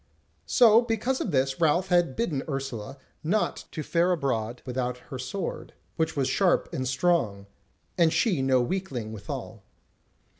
[0.47, 5.75] So because of this Ralph had bidden Ursula not to fare abroad without her sword,
[5.95, 7.45] which was sharp and strong,
[7.99, 9.61] and she no weakling withal.